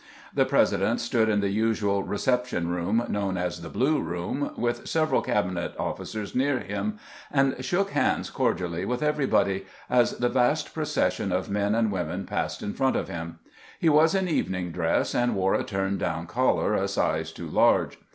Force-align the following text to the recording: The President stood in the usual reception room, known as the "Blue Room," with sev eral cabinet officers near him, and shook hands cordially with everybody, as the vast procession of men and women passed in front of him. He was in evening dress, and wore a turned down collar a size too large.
The 0.33 0.45
President 0.45 0.99
stood 0.99 1.29
in 1.29 1.41
the 1.41 1.51
usual 1.51 2.01
reception 2.01 2.69
room, 2.69 3.03
known 3.07 3.37
as 3.37 3.61
the 3.61 3.69
"Blue 3.69 4.01
Room," 4.01 4.51
with 4.57 4.87
sev 4.89 5.11
eral 5.11 5.23
cabinet 5.23 5.75
officers 5.77 6.33
near 6.33 6.57
him, 6.57 6.97
and 7.31 7.63
shook 7.63 7.91
hands 7.91 8.31
cordially 8.31 8.83
with 8.83 9.03
everybody, 9.03 9.67
as 9.91 10.17
the 10.17 10.27
vast 10.27 10.73
procession 10.73 11.31
of 11.31 11.51
men 11.51 11.75
and 11.75 11.91
women 11.91 12.25
passed 12.25 12.63
in 12.63 12.73
front 12.73 12.95
of 12.95 13.09
him. 13.09 13.37
He 13.79 13.89
was 13.89 14.15
in 14.15 14.27
evening 14.27 14.71
dress, 14.71 15.13
and 15.13 15.35
wore 15.35 15.53
a 15.53 15.63
turned 15.63 15.99
down 15.99 16.25
collar 16.25 16.73
a 16.73 16.87
size 16.87 17.31
too 17.31 17.47
large. 17.47 17.99